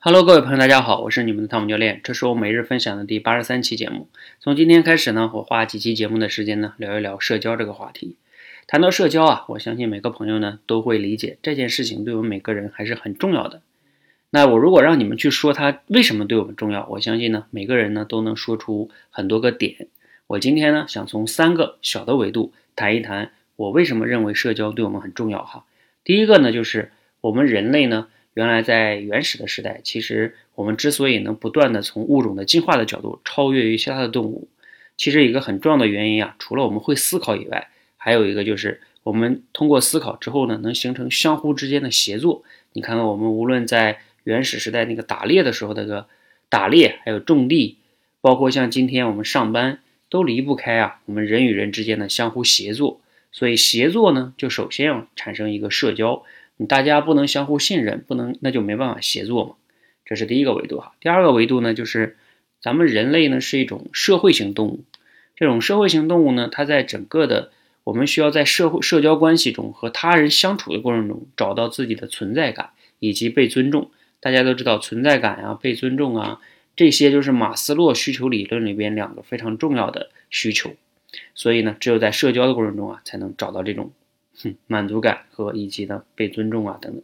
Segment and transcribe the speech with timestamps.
[0.00, 4.06] Hello，各位朋友，大家好，我是你们的汤姆教练，这是我每日分享的第八十三期节目。
[4.38, 8.14] 从今天开始呢，我花几期节目的时间呢，聊一聊社交这个话题。
[8.68, 13.60] 谈到社交啊，我相信每个朋友呢都会理解这件事情对我们每个人还是很重要的。
[14.30, 19.88] 那我如果让你们去说它为什么对我们重要，我相信呢每个人呢都能说出很多个点。
[20.28, 25.64] 我今天呢想从三个小的维度谈一谈我为什么认为社交对我们很重要哈。
[26.04, 28.06] 第一个呢就是我们人类呢。
[28.38, 34.46] 原来在原始的时代，其实我们之所以能不断的从物种的进化的角度超越于其他的动物，
[34.96, 42.44] 其实一个很重要的原因啊，除了我们会思考以外，还有一个就是我们通过思考之后呢，能形成相互之间的协作。
[42.74, 46.06] 你看看我们无论在原始时代那个打猎的时候，那个
[46.48, 47.78] 打猎，还有种地，
[48.20, 53.00] 包括像今天我们上班，都离不开啊我们人与人之间的相互协作。
[53.32, 56.22] 所以协作呢，就首先要产生一个社交。
[56.58, 59.54] 你大家不能相互信任，不能那就没办法协作嘛，
[60.04, 60.92] 这是第一个维度哈。
[61.00, 62.18] 第二个维度呢，就是
[62.60, 64.84] 咱们人类呢是一种社会型动物，
[65.36, 67.52] 这种社会型动物呢，它在整个的
[67.84, 73.90] 我们需要在社会社交关系中和他人相处的过程中找到自己的存在感以及被尊重。
[74.20, 76.40] 大家都知道存在感啊、被尊重啊，
[76.74, 80.72] 这些就是马斯洛需求理论里边两个非常重要的需求。
[81.36, 83.92] 所以呢，只有在社交的过程中啊，才能找到这种。
[84.66, 87.02] 满足感和以及呢被尊重啊等等，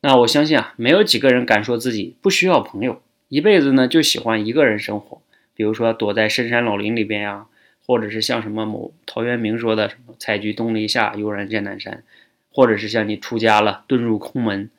[0.00, 5.20] 那我相信啊，没有几个人敢说自己不需要朋友，一辈子呢就喜欢一个人生活。
[5.54, 7.46] 比如说躲在深山老林里边呀，
[7.84, 12.04] 或者是像什么某陶渊明说的什么“采菊东篱下，悠然见南山”，
[12.52, 14.70] 或者是像你出家了遁入空门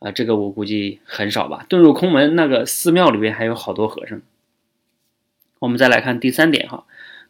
[0.00, 1.66] 啊，这个我估计很少吧。
[1.68, 4.20] 遁入空门那个寺庙里边还有好多和尚。
[5.60, 6.84] 我们再来看第三点哈。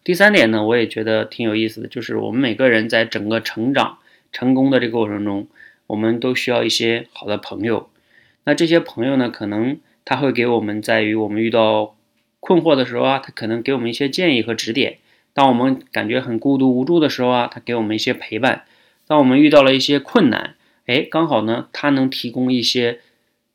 [0.09, 3.99] 第三点呢，我也觉得挺有意思的，就是我们每个人在整个成长、
[4.33, 5.49] 成功的这个过程中，
[5.87, 7.91] 我们都需要一些好的朋友。
[8.45, 11.95] 那这些朋友呢，可能他会给我们在于我们遇到
[12.41, 14.95] 困惑的时候啊，他可能给我们一些建议和指点；
[15.35, 18.63] 当我们感觉很孤独无助的时候啊，他给我们一些陪伴；
[19.07, 20.55] 当我们遇到了一些困难，
[20.87, 23.01] 哎，刚好呢，他能提供一些，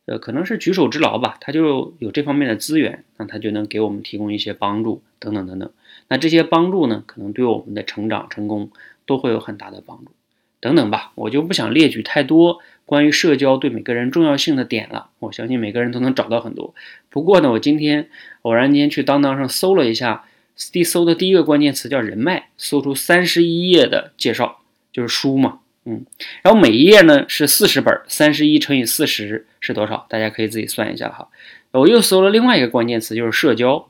[0.06, 5.72] 呃，可能是举手之劳吧，他就有这方面的资源，那他就能给我们提供一些帮助，等等等等。
[6.14, 8.70] 那这些帮助呢，可能对我们的成长成功
[9.08, 10.12] 都会有很大的帮助，
[10.60, 15.10] 等等吧，我就不想列举太多关于社交对每个人重要性的点了。
[15.18, 16.76] 我相信每个人都能找到很多。
[17.10, 18.10] 不过呢，我今天
[18.44, 20.26] 偶然间去当当上搜了一下，
[20.72, 24.60] 第搜的第一个关键词叫人脉，搜出三十一页的介绍，
[24.92, 26.06] 就是书嘛，嗯，
[26.44, 30.06] 然后每一页呢是四十本，三十一乘以四十是多少？
[30.08, 31.30] 大家可以自己算一下哈。
[31.72, 33.88] 我又搜了另外一个关键词，就是社交。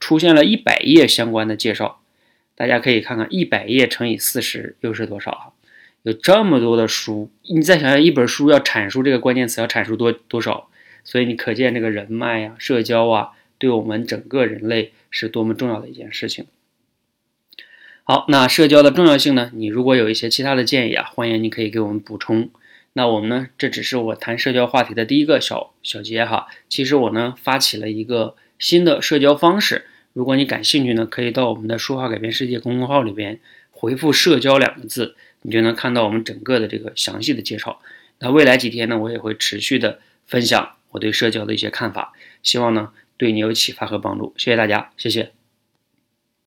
[0.00, 2.00] 出现了一百页相关的介绍，
[2.54, 5.44] 大家可以看看一百页乘以四十又是多少啊？
[6.02, 10.68] 有这么多的书，你再想想一本书要阐述这个关键词要阐述多多少，
[11.02, 16.46] 所以你可见这个人脉呀、社交啊，对我们整个人类是多么重要的一件事情。
[18.02, 19.50] 好，那社交的重要性呢？
[19.54, 22.50] 你如果有一些其他的建议啊，欢迎你可以给我们补充。
[22.92, 26.48] 那我们呢，这只是我谈社交话题的第一个小小节哈。
[26.68, 29.84] 其实我呢发起了一个新的社交方式。
[30.14, 33.38] 如果你感兴趣呢，可以到我们的“说话改变世界”公众号里边
[33.70, 37.82] 回复“社交”两个字，你就能看到我们整个的这个详细的介绍。
[38.20, 44.32] 那未来几天呢，我也会持续的分享我对社交的一些看法，希望呢对你有启发和帮助。
[44.38, 45.33] 谢谢大家，谢谢。